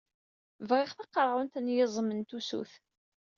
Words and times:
Bɣiɣ 0.67 0.91
taqerɛunt 0.93 1.55
n 1.63 1.71
yiẓem 1.75 2.09
n 2.13 2.21
tusut. 2.29 2.71